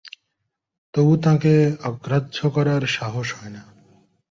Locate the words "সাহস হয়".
2.87-3.51